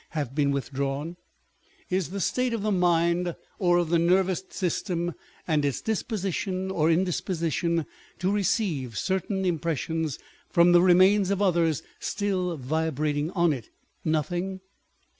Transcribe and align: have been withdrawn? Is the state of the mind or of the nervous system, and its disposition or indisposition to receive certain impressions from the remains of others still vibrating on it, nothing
have 0.17 0.33
been 0.33 0.49
withdrawn? 0.49 1.15
Is 1.91 2.09
the 2.09 2.19
state 2.19 2.53
of 2.55 2.63
the 2.63 2.71
mind 2.71 3.35
or 3.59 3.77
of 3.77 3.91
the 3.91 3.99
nervous 3.99 4.43
system, 4.49 5.13
and 5.47 5.63
its 5.63 5.79
disposition 5.79 6.71
or 6.71 6.89
indisposition 6.89 7.85
to 8.17 8.31
receive 8.31 8.97
certain 8.97 9.45
impressions 9.45 10.17
from 10.49 10.71
the 10.71 10.81
remains 10.81 11.29
of 11.29 11.39
others 11.39 11.83
still 11.99 12.57
vibrating 12.57 13.29
on 13.33 13.53
it, 13.53 13.69
nothing 14.03 14.61